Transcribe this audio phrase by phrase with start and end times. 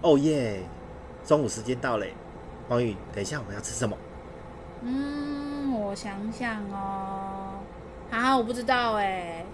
[0.00, 0.60] 哦耶！
[1.26, 2.14] 中午时间到嘞，
[2.68, 3.98] 黄宇，等一下我们要吃什么？
[4.80, 7.58] 嗯，我想想哦，
[8.08, 9.44] 啊，我不知道哎。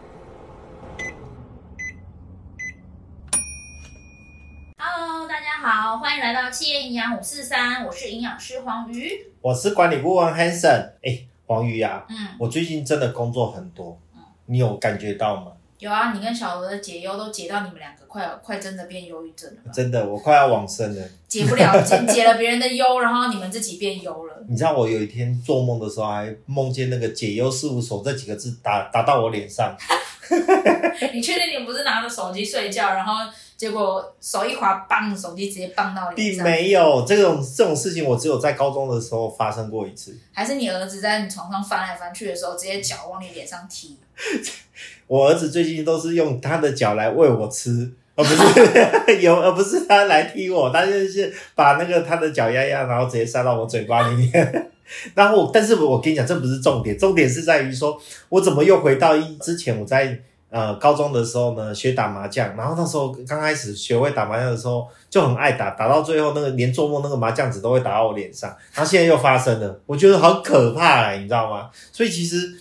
[4.76, 10.90] Hello，大家好，欢迎来到企业营养五四三，我是营养师黄瑜，我是管理顾问 Hanson。
[11.02, 15.52] 哎，黄瑜呀，嗯，我最近真的工作很多，嗯，你有感觉到吗？
[15.84, 19.70] 有啊，你跟小罗的解忧都解到你们两个快要快真的变忧郁症了。
[19.70, 21.02] 真的，我快要往生了。
[21.28, 24.34] 解不了，解解了别人的忧，然后你们自己变忧了。
[24.48, 29.76] 你知道我有一天做梦的时候，还梦见那个解忧事务所这几个字打打到我脸上。
[31.12, 36.42] 你确定你不是拿着手机睡觉，然后结果手一滑，棒，手机直接棒到脸上？
[36.42, 40.18] 并没有这种这种事情，我只有在高中的时候发生过一次。
[40.32, 43.98] 还是你儿子在你床上翻来翻去的时候，直接脚往你脸上踢？
[45.06, 54.70] 我儿子最近都是用他的脚来喂我吃，而不是 有，而不是他来踢我，他就是把那个他的脚丫丫，然后直接塞到我嘴巴里面。
[55.14, 57.98] 然后，但是我跟你讲，这不是重点，重点是在于说，
[58.28, 60.16] 我怎么又回到一之前我在
[60.50, 71.70] 呃高中的时候呢，学打麻将，然后那时候刚开始学会打麻将的时候就很爱打，打到最后那个连做梦那个麻将纸都会打到我脸上，然后现在又发生了，我觉得好可怕欸，你知道吗？
[71.90, 72.52] 所以其实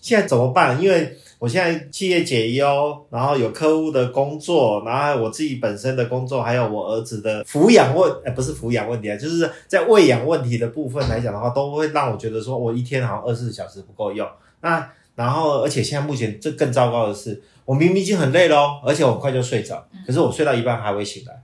[0.00, 0.80] 现在怎么办？
[0.80, 14.24] 因为我现在企业解忧，然后有客户的工作，然后我自己本身的工作，还有我儿子的抚养问，呃，不是抚养问题啊，就是在喂养问题的部分来讲的话，都会让我觉得说我一天好像二十四小时不够用。
[14.60, 21.42] 那然后，而且现在目前这更糟糕的是，我明明已经很累咯，而且我很快就睡着，可是我睡到一半还会醒来。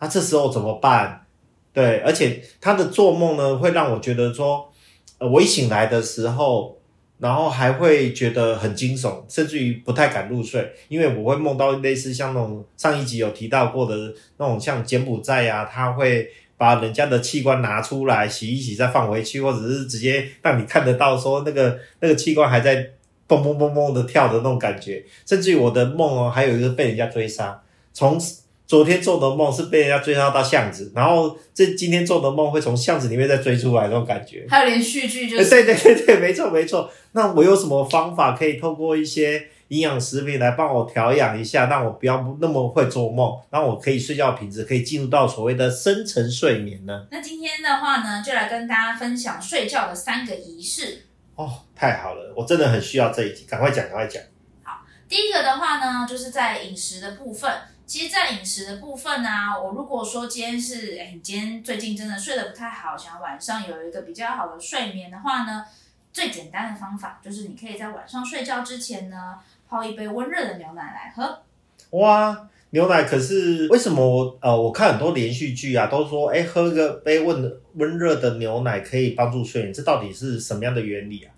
[0.00, 1.26] 那这时候怎么办？
[1.74, 4.72] 对，而且他的做梦呢，会让我觉得说，
[5.18, 6.75] 呃，我一醒来的时候。
[7.18, 22.90] 然后还会觉得很惊悚，甚至于不太敢入睡，因为我会梦到类似像那种上一集有提到过的那种像柬埔寨啊，他会把人家的器官拿出来洗一洗再放回去，或者是直接让你看得到说那个那个器官还在
[23.26, 27.62] 蹦蹦蹦蹦的跳的那种感觉，甚至于我的梦哦，还有一个被人家追杀，
[27.92, 28.20] 从。
[28.66, 34.44] 昨天做的梦是被人家追杀到巷子，然后这今天做的梦会从巷子里面再追出来那种感觉。
[34.50, 35.48] 还有连续剧就是。
[35.48, 36.90] 对对对对，没错没错。
[37.12, 47.06] 那我有什么方法可以透过一些营养食品来帮我调养一下，让我不要那么会做梦，让我可以睡觉品质可以进入到所谓的深层睡眠呢？
[47.12, 51.04] 那今天的话呢，就来跟大家分享睡觉的三个仪式。
[51.36, 54.20] 哦，太好了，我真的很需要这一集，赶快讲，赶快讲。
[54.64, 57.48] 好，第一个的话呢，就是在饮食的部分。
[57.86, 65.64] 其实，在饮食的部分呢、啊，我如果说今天是，哎，你今天最近真的睡得不太好，想要晚上有一个比较好的睡眠的话呢，
[66.12, 69.38] 最简单的方法就是你可以在晚上睡觉之前呢，
[69.68, 71.42] 泡一杯温热的牛奶来喝。
[71.90, 81.30] 哇，牛奶可是为什么我呃，我看很多连续剧啊，都说，哎，喝个杯温温热的牛奶可以帮助睡眠，这到底是什么样的原理啊？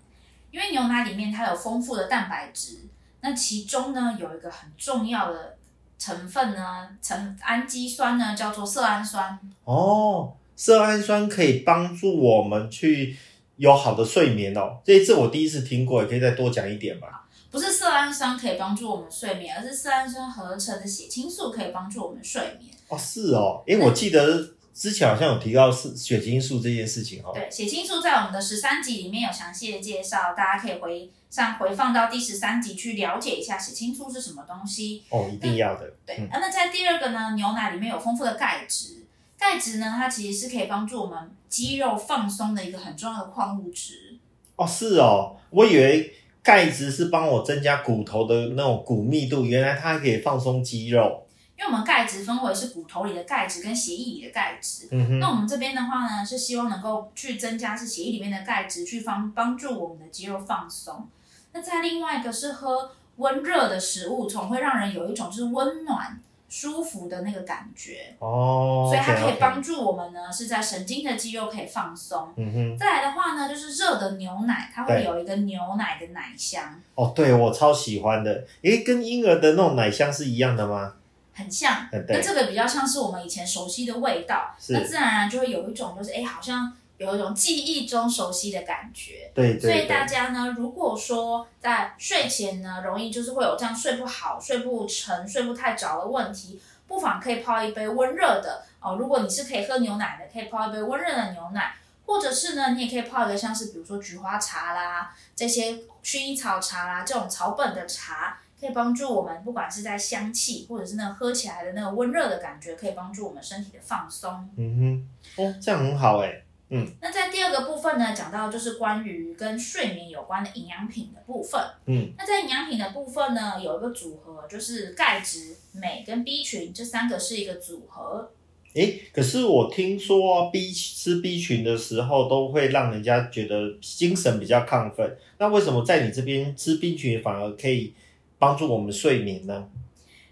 [0.49, 2.79] 因为牛奶里面它有丰富的蛋白质，
[3.21, 5.58] 那其中呢有一个很重要的。
[5.99, 9.37] 成分呢，成氨基酸呢，叫做色氨酸。
[9.65, 13.15] 哦，色氨酸可以帮助我们去
[13.57, 14.79] 有好的睡眠哦。
[14.83, 17.27] 这一次我第一次听过，也可以再多讲一点吧？
[17.51, 22.71] 不是色氨酸可以帮助我们睡眠，而是色氨酸合成的血清素可以帮助我们睡眠。
[22.87, 24.53] 哦，是哦，诶，我记得。
[24.71, 35.93] 之前好像有提到是血清素这件事情哦，对，血清素在我们的十三集里面有详细的介绍，大家可以回上回放到第十三集去了解一下血清素是什么东西哦，一定要的。
[36.05, 39.05] 对，嗯、那在第二个呢，牛奶里面有丰富的钙质，
[39.37, 44.17] 钙质呢，它其实是可以帮助我们肌肉放松的一个很重要的矿物质。
[44.55, 51.27] 哦，是哦，我以为钙质是帮我增加骨头的那种骨密度，原来它还可以放松肌肉。
[51.55, 61.07] 因为我们钙质分为是骨头里的钙质跟血液里的钙质，嗯哼，那我们这边的话呢，是希望能够去增加是血液里面的钙质，去帮帮助我们的肌肉放松。
[61.53, 68.15] 那再另外一个是喝温热的食物，总会让人有一种就是温暖舒服的那个感觉。
[68.19, 72.33] 哦，所以它可以帮助我们呢是在神经的肌肉可以放松。
[72.37, 76.81] 嗯哼，再来的话呢，就是热的牛奶，它会有一个牛奶的奶香。
[76.95, 80.93] 哦，对，我超喜欢的，诶，跟婴儿的那种奶香是一样的吗？
[81.33, 86.69] 很像，那这个比较像是我们以前熟悉的味道，那自然而然就会有一种就是哎，好像
[86.99, 89.31] 有一种记忆中熟悉的感觉。
[89.33, 98.97] 对，对，对，所以大家呢，如果说在睡前呢，容易就是会有这样睡不好、睡不沉、睡不太着的问题，不妨可以泡一杯温热的哦。
[98.99, 101.73] 如果你是可以喝牛奶的，可以泡一杯温热的牛奶，
[102.05, 108.37] 或者是呢，你也可以泡一个像是比如说菊花茶啦、这些薰衣草茶啦这种草本的茶。
[108.59, 114.49] 可以帮助我们，不管是在香气，或者是那个喝起来的那个温热的感觉，可以帮助我们身体的放松。
[114.57, 115.07] 嗯
[115.37, 116.41] 哼，哦，这样很好哎。
[116.69, 121.59] 嗯，那在第二个部分呢，讲到就是关于跟睡眠有关的营养品的部分。
[121.87, 128.31] 嗯，那在营养品的部分呢，有一个组合，就是钙质、镁跟 B 群这三个是一个组合。
[128.75, 135.17] 诶，可是我听说 B 吃 B 群的时候，都会让人家觉得精神比较亢奋。
[135.39, 137.95] 那为什么在你这边吃 B 群反而可以
[138.37, 139.67] 帮助我们睡眠呢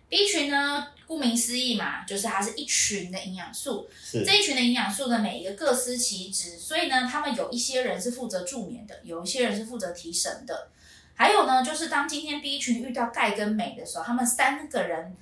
[0.09, 0.87] ？B 群呢？
[1.07, 3.89] 顾名思义嘛，就是它是一群的营养素。
[4.25, 10.67] 这一群的营养素呢，每一个各司其职，所以呢，他们有一些人是负责助眠的，有一些人是负责提神的。
[11.15, 15.15] 还有呢，就是当今天 B 群遇到钙跟镁的时候，他们三个人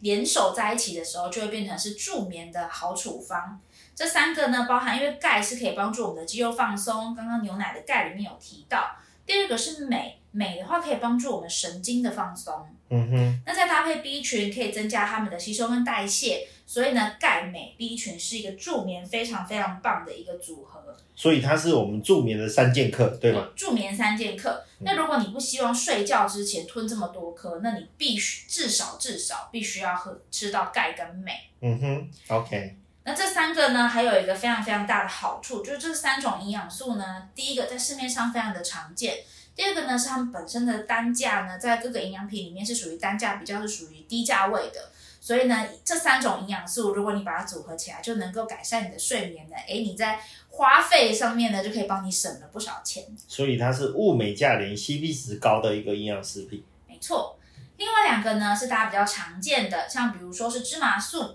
[0.00, 3.60] 联手在一起的时候，就会变成是助眠的好处方。
[3.94, 8.96] 这三个呢，包含因为钙是可以帮助我们的肌肉放松，刚刚牛奶的钙里面有提到。
[9.24, 12.54] 第二个是镁，镁的话可以帮助我们神经的放松。
[12.90, 20.96] 嗯哼，那再搭配 B 群，可以增加它们的吸收跟代谢，所以呢，钙镁 B 群是一个助眠非常非常棒的一个组合。
[21.14, 23.46] 所以它是我们助眠的三剑客，对吗？
[23.56, 24.64] 助眠三剑客。
[24.78, 31.32] 那如果你不希望睡觉之前吞这么多颗，那你必须至少至少必须要喝吃到钙跟镁。
[31.60, 32.76] 嗯哼，OK。
[33.04, 39.16] 那这三个呢，还有一个非常非常大的好处，就是这三种营养素呢，第一个在市面上非常的常见。
[39.58, 44.88] 第二个呢，是它们本身的单价呢，在各个营养品里面是属于单价比较是属于低价位的，
[45.20, 49.56] 所以呢，这三种营养素，如果你把它组合起来，就能够改善你的睡眠的。
[49.56, 50.20] 诶，你在
[50.50, 53.02] 花费上面呢，就可以帮你省了不少钱。
[53.26, 56.62] 所以它是物美价廉、CP 值高的一个营养食品。
[56.86, 57.36] 没错，
[57.78, 61.34] 另外两个呢，是大家比较常见的，像比如说是芝麻素。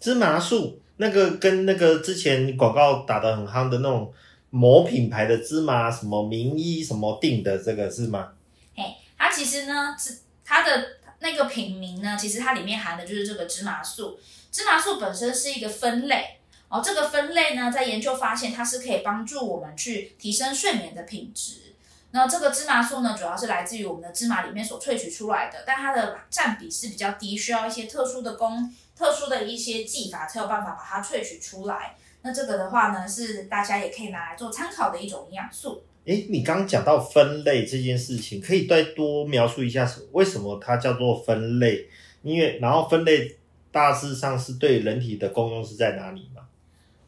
[0.00, 4.12] 芝麻素那个跟那个之前广告打得很夯的那种。
[4.50, 8.32] 某品牌的芝麻，什么名医什么定的，这个是吗？
[8.76, 10.86] 哎，它其实呢，是它的
[11.20, 14.18] 那个品名呢，其实它里面含的就是这个芝麻素。
[14.50, 21.74] 芝麻素本身是一个分类哦，这个分类呢，在研究发现它是可以帮助我们去提升睡眠的品质。
[22.10, 31.94] 那这个芝麻素呢，主要是来自于我们的芝麻里面所萃取出来的，但它的占比是比较低，需要一些特殊的工、特殊的一些技法才有办法把它萃取出来。
[32.22, 35.82] 那这个的话呢，是大家也可以拿来做参考的一种营养素。
[36.04, 41.88] 诶，你刚刚讲到分类这件事情，可以再多描述一下，为什么它叫做分类？
[42.22, 43.36] 因为然后分类
[43.70, 46.42] 大致上是对人体的功用是在哪里吗？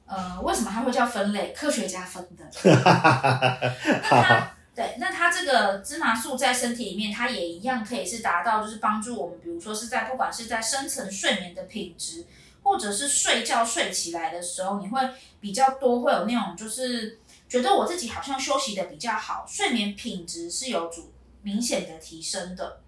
[0.06, 1.52] 呃，为什么它会叫分类？
[1.52, 2.44] 科学家分的。
[2.64, 12.24] 那它对，那它这个芝麻素在身体里面，它也一样可以是达到，就是帮助我们，比如说是在不管是在深层睡眠的品质。
[12.62, 15.00] 或者是睡觉睡起来的时候，你会
[15.40, 17.18] 比较多会有那种，就是
[17.48, 21.12] 觉得我自己好像休息的比较好，睡眠品质是有主
[21.42, 22.80] 明显的提升的。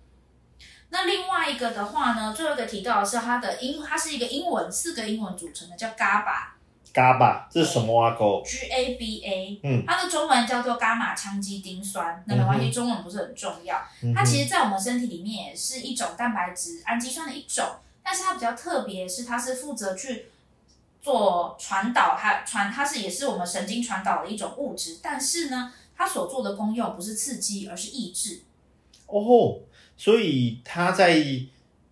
[0.90, 6.54] 那另外一个的话呢，最后一个提到的是它的英，它是一个英文，四个英文组成的，叫 GABA。
[6.94, 8.14] GABA 这是什么啊？
[8.16, 9.60] 狗？G A B A。
[9.64, 9.84] 嗯。
[9.84, 12.22] 它的中文叫做伽马羟基丁酸。
[12.28, 13.76] 那没关系，中文不是很重要。
[14.14, 17.66] 它其实，在我们身体里面也是一种蛋白质氨基酸的一种。
[18.04, 20.26] 但是它比较特别，是它是负责去
[21.00, 24.98] 做传导，它传它是也是我们神经传导的一种物质。
[25.02, 28.42] 但是呢，它所做的功用不是刺激，而是抑制。
[29.06, 29.58] 哦，
[29.96, 31.24] 所以它在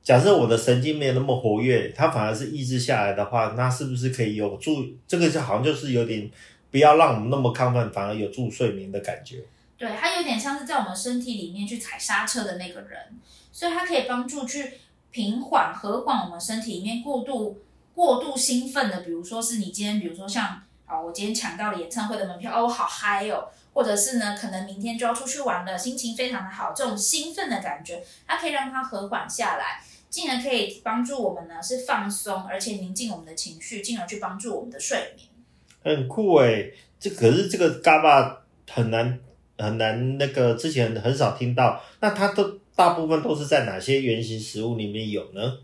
[0.03, 4.85] 假设我的神经没有那么活跃，它反而是抑制下来的话，那是不是可以有助？
[5.09, 6.31] 这个就好像就是有点
[6.71, 9.39] 不要让我们那么亢奋，反而有助睡眠的感觉。
[9.79, 13.01] 对，它有点像是在我们身体里面去踩刹车的那个人，
[13.51, 14.75] 所以它可以帮助去。
[15.13, 17.59] 平缓和缓我们身体里面过度
[17.95, 35.29] 过度兴奋的，比如说是你今天，比如说像啊，我今天抢到了演唱会的门票，哦，我好嗨哦，或者是呢，可能明天就要出去玩了，心情非常的好，这种兴奋的感觉，它可以让它和缓下来，进而可以帮助我们呢是放松，而且宁静我们的情绪，进而去帮助我们的睡眠。
[35.85, 38.37] 很酷诶，这可是这个 GABA
[38.71, 39.21] 很难
[39.59, 42.62] 很难，那个之前很少听到，那它都。
[42.75, 45.59] 大部分都是在哪些原型食物里面有呢？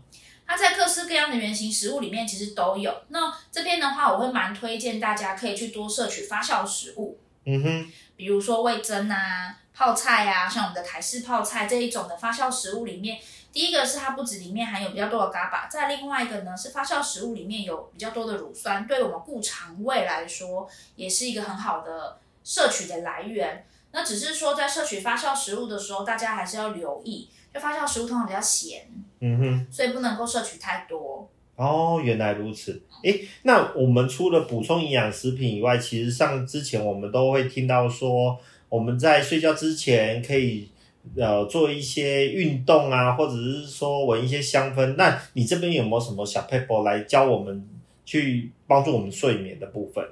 [0.45, 2.91] 它在各式各样的原型食物里面其实都有。
[3.09, 7.19] 那这边的话，我会蛮推荐大家可以去多摄取发酵食物。
[7.45, 13.19] 嗯哼，比如说味增啊、泡菜啊，像我们的台式泡菜这一种的发酵食物里面，
[13.53, 23.65] 第一个是它不止里面含有比较多的 GABA，再另外一个呢是发酵食物里面有比较多的乳酸，对我们顾肠胃来说也是一个很好的摄取的来源。
[23.91, 28.87] 那只是说，在摄取发酵食物的时候，大家还是要留意，就发酵食物通常比较咸，
[29.19, 31.27] 嗯哼，所以不能够摄取太多。
[31.55, 32.81] 哦，原来如此。
[33.03, 38.37] 诶，那我们除了补充营养食品以外，其实像之前我们都会听到说，
[38.69, 40.69] 我们在睡觉之前可以
[41.17, 44.95] 呃做一些运动啊，或者是说闻一些香氛。
[44.95, 47.67] 那你这边有没有什么小 paper 来教我们
[48.05, 50.05] 去帮助我们睡眠的部分？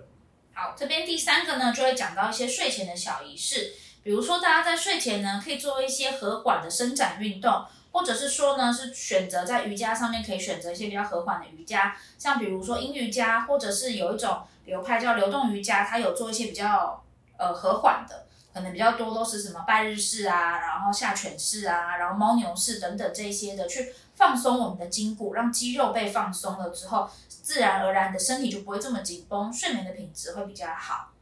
[0.59, 17.03] 好，这边第三个呢，就会讲到一些睡前的小仪式，比如说大家在睡前呢，可以做一些和缓的伸展运动，或者是说呢，是选择在瑜伽上面可以选择一些比较和缓的瑜伽，像比如说阴瑜伽，或者是有一种流派叫流动瑜伽，它有做一些比较
[17.37, 27.09] 呃和缓的，可能比较多都是什么拜日式啊，然后下犬式啊，然后猫牛式等等这些的，去放松我们的筋骨，让肌肉被放松了之后。
[27.29, 31.13] 自然而然的身体就不会这么紧绷，睡眠的品质会比较好。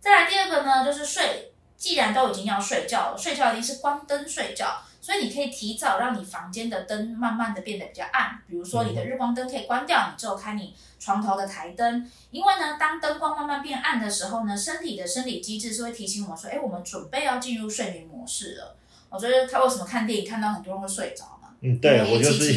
[0.00, 18.74] 再来第二个呢，就是睡，既然都已经要睡觉了，睡觉一定是关灯睡觉，所以你可以提早让你房间的灯慢慢的变得比较暗，比如说你的日光灯可以关掉，你只有开你床头的台灯，因为呢，当灯光慢慢变暗的时候呢，身体的生理机制是会提醒我们说，哎，我们准备要进入睡眠模式了。
[19.10, 21.35] 我觉得他为什么看电影看到很多人会睡着？
[21.60, 22.52] 嗯，对，我就是，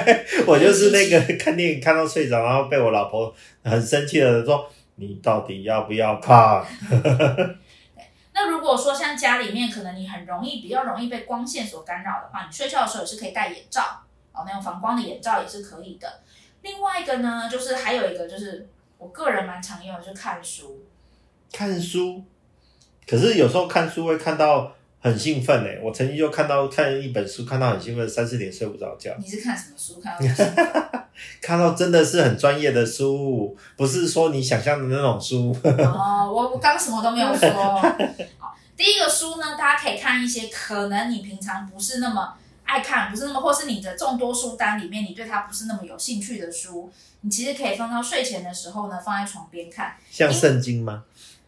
[0.46, 6.64] 我就是那个看电影看到睡着，然后被我老婆很生气的说：“你到底要不要怕？
[8.34, 16.20] ”那如果说像家里面，可能你很容易比较容易被光线所干扰的话，你睡觉的时候也是可以戴眼罩哦，那种防光的眼罩也是可以的。
[16.60, 18.68] 另外一个呢，就是还有一个就是
[18.98, 20.84] 我个人蛮常用的，就是看书。
[21.52, 22.22] 看书，
[23.06, 24.74] 可是有时候看书会看到。
[25.02, 25.80] 很兴奋哎！
[25.82, 29.12] 我曾经就看到看一本书，看到很兴奋，三四点睡不着觉。
[29.18, 30.00] 你是看什么书？
[30.00, 31.08] 看到
[31.40, 35.54] 看到真的是很专业的书，不是说你想象的那种书。
[35.64, 37.50] 哦，我我刚什么都没有说。
[38.38, 46.88] 好，第一个书呢，大家可以看一些可能你平常不是那么爱看，不是那么，或是你的众多书单里面，你对它不是那么有兴趣的书，
[47.22, 49.96] 你其实可以放到睡前的时候呢，放在床边看。
[50.10, 51.02] 像圣经吗？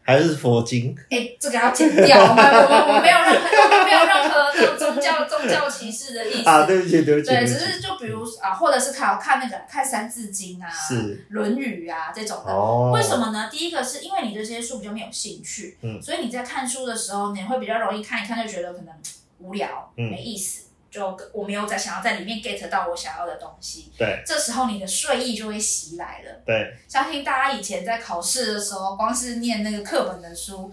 [0.05, 0.95] 还是佛经？
[1.11, 6.67] 哎、欸，这个要剪掉， 我们我们没有任何没有任何那种宗教宗教歧视的意思啊！
[6.67, 12.53] 对不起，对不起，对，只是就比如啊，或者是看看那个看三字经啊，是《论语》啊这种的。
[12.53, 13.49] 哦，为什么呢？
[13.51, 18.95] 第一个是因为你对这些书比较没有兴趣，嗯，所以你在看书的时候，你会比较容易看一看就觉得可能
[19.39, 20.64] 无聊，嗯，没意思。
[20.95, 26.31] 就我没有在想要在里面 get 到我想要的东西，对，这时候你的睡意就会袭来了。
[26.47, 30.73] 对，相信大家以前在考试的时候，光是念那个课本的书，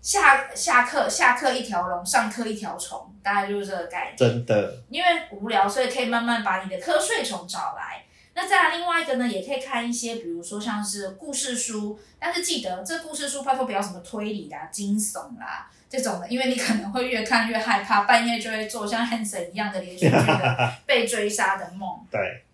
[0.00, 4.16] 下下课下课一条龙，上课一条虫，大概就是这个概念。
[4.16, 8.06] 真的，因为无聊，所以可以慢慢把你的瞌睡虫找来。
[8.34, 15.70] 那再来另外一个呢，也可以看一些，比如说像是故事书，但是记得这故事书拜托不要什么推理啦、惊悚啦。
[15.92, 22.00] 这种的，因为你可能会越看越害怕，半夜就会做像 Hanson 一样的连续剧的被追杀的梦。
[22.10, 22.44] 对。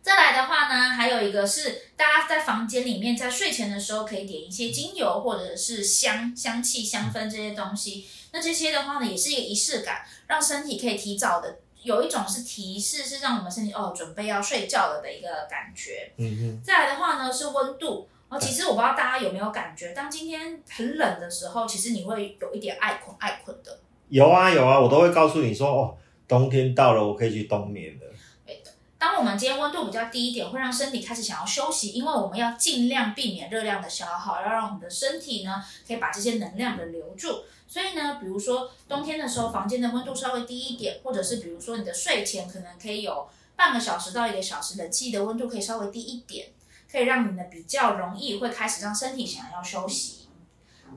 [0.00, 8.06] 再来的话呢，还有一个是大家在房间里面在睡前的时候可以点一些精油或者是香香气香氛这些东西。
[8.30, 16.12] 那这些的话呢，也是一个仪式感，让身体可以提早的有一种是提示，是让我们身体哦准备要睡觉了的一个感觉。
[16.16, 16.62] 嗯嗯。
[16.64, 18.08] 再来的话呢，是温度。
[18.30, 23.80] 哦，其实我不知道大家有没有感觉，当今天很冷的时候，其实你会有一点爱困爱困的。
[24.08, 25.96] 有啊有啊，我都会告诉你说，哦，
[26.28, 28.06] 冬天到了，我可以去冬眠了。
[28.46, 37.42] 对的，当我们今天温度比较低一点，会让身体开始想要休息，因为我们要尽量避免热量的消耗，要让我们的身体呢可以把这些能量的留住。
[37.66, 46.46] 所以呢，比如说冬天的时候，房间的温度稍微低一点，或者是比如说你的睡前可能可以有半个小时到一个小时，冷气的温度可以稍微低一点。
[46.90, 50.28] 可以让你呢比较容易会开始让身体想要休息。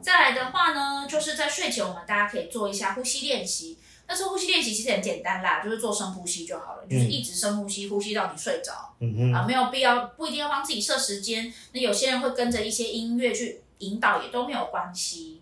[0.01, 3.77] 再来的话呢，就是在睡前我们大家可以做一下呼吸练习。
[4.05, 8.93] 但是呼吸练习其实很简单啦，就是做深呼吸就好了，就是一直深呼吸，呼吸到你睡着。
[8.99, 9.33] 嗯嗯。
[9.33, 11.51] 啊，没有必要，不一定要帮自己设时间。
[11.71, 15.41] 那有些人会跟着一些音乐去引导，也都没有关系。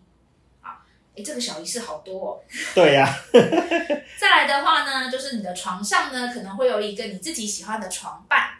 [0.62, 2.40] 啊，诶，这个小仪式好多哦。
[2.76, 3.10] 对呀、啊。
[4.20, 8.52] 再来的话呢，就是你的床上呢，可能会有一个你自己喜欢的床伴。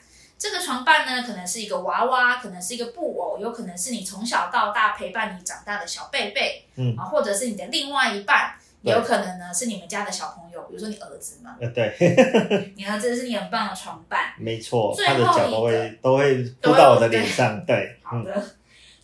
[0.42, 6.96] 这个床伴呢，可能是一个娃娃，可能是一个布偶，有可能是你从小到大陪伴你长大的小贝贝，嗯。
[6.98, 11.94] 啊，或者是你的另外一半，也有可能呢是你们家的小朋友，比如说你儿子嘛，呃，对，
[12.76, 18.34] 你儿子是你很棒的床伴，没错，他的脚都会都会扑到我的脸上，对，对好的。
[18.36, 18.44] 嗯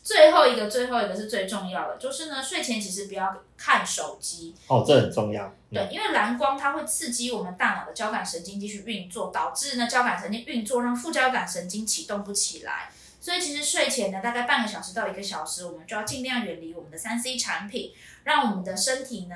[0.07, 5.53] 最后一个，最后一个是最重要的，就是呢，睡前其实不要看手机哦，这很重要。
[5.69, 12.89] 对，因为蓝光它会刺激我们大脑的交感神经继续运作，导致呢交感神经运作让副交感神经启动不起来。
[13.19, 17.91] 所以其实睡前呢，大概半个小时到一个小时，我们就要尽量远离我们的三 C 产品，
[18.23, 19.35] 让我们的身体呢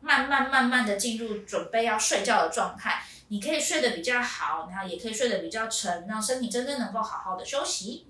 [0.00, 3.04] 慢慢慢慢的进入准备要睡觉的状态。
[3.28, 8.07] 你可以睡得比较好，然后也可以睡得比较沉，让身体真正能够好好的休息。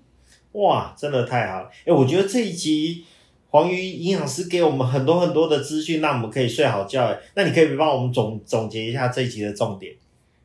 [0.53, 1.69] 哇，真的太好了！
[1.85, 3.05] 哎，我觉得这一集
[3.51, 7.15] 黄鱼营养师给我们很多很多的资讯，让我们可以睡好觉。
[7.35, 9.95] 那你可以帮我们总总结一下这一集的重点。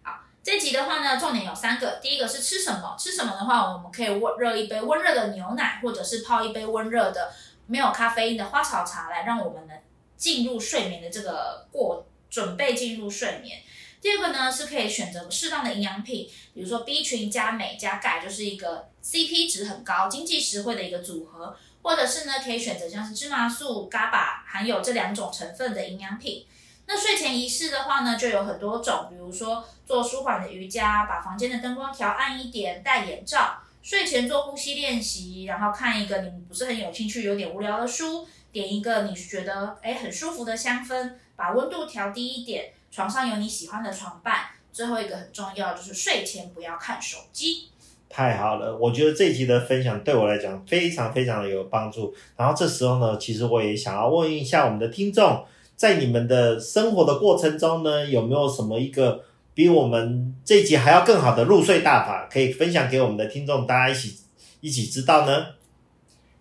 [0.02, 1.98] 好，这集的话呢，重点有三个。
[2.02, 2.94] 第一个是吃什么？
[2.98, 7.32] 吃什么的话，我们可以温热一杯温热的牛奶，或者是泡一杯温热的
[7.66, 9.74] 没有咖啡因的花草茶，来让我们能
[10.18, 13.58] 进入睡眠的这个过准备进入睡眠。
[14.04, 21.56] 第二个呢，是可以选择适当的营养品，比如说 B 群加镁加钙，就是一个 CP 值很高、经济实惠的一个组合。
[21.80, 26.44] 或者是呢，可以选择像是芝麻素、GABA 含有这两种成分的营养品。
[26.86, 42.74] 那睡前仪式的话呢，就有很多种，比如说做舒缓的瑜伽，把房间的灯光调暗一点，戴眼罩，睡前做呼吸练习，然后看一个你不是很有兴趣、有点无聊的书，点一个你觉得诶很舒服的香氛，把温度调低一点。
[42.94, 47.68] 床上有你喜欢的床伴，最后一个很重要就是睡前不要看手机。
[48.08, 52.14] 太好了，我觉得这一集的分享对我来讲非常非常的有帮助。
[52.36, 59.24] 然后这时候呢，其实我也想要问一下我们的听众，在你们的生活的过程中呢，有没有什么一个
[59.54, 64.20] 比我们这一集还要更好的入睡大法，可以分享给我们的听众，大家一起
[64.60, 65.46] 一起知道呢？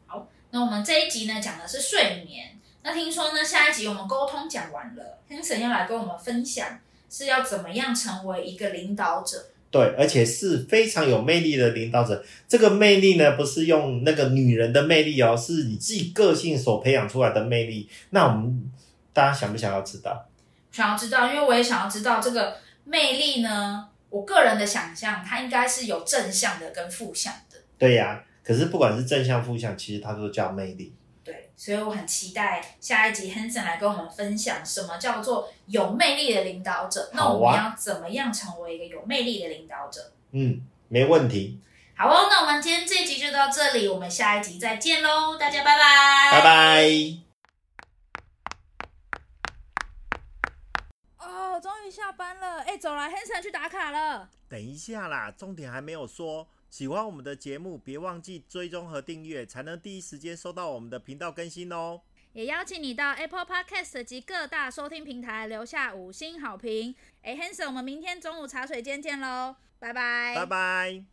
[0.06, 2.53] 好，那我们这一集呢讲的是睡眠。
[2.84, 9.44] 那听说呢，下一集我们沟通讲完了，Hanson 要来跟我们分享是要怎么样成为一个领导者。
[9.72, 12.24] 对，而且是非常有魅力的领导者。
[12.48, 17.90] 这个魅力呢，不是用那个女人的魅力哦，是你自己个性所培养出来的魅力。
[18.12, 18.72] 那我们
[19.14, 20.26] 大家想不想要知道？
[20.72, 23.88] 想要知道，因为我也想要知道这个魅力呢。
[24.10, 27.58] 我个人的想象，它应该是有正向的跟负向的。
[27.80, 30.94] 对呀、啊，可是不管是正向负向，其实它都叫魅力。
[31.66, 37.10] 对，所以我很期待下一集 Hanson 来跟我们分享什么叫做有魅力的领导者。
[37.14, 40.12] 那我们要怎么样成为一个有魅力的领导者？
[40.32, 41.60] 嗯，没问题。
[41.96, 46.90] 好哦，那我们今天这集就到这里，我们下一集再见喽，大家拜拜，拜拜。
[51.20, 54.30] 哦，终于下班了，哎，走了，Hanson 去打卡了。
[54.50, 56.48] 等一下啦，重点还没有说。
[56.74, 62.02] 喜欢我们的节目，别忘记追踪和订阅，才能第一时间收到我们的频道更新哦。
[62.32, 66.96] 也邀请你到 Apple Podcast 及各大收听平台留下五星好评。
[67.22, 71.13] 哎，Hanson，我们明天中午茶水间见喽，拜拜，拜拜。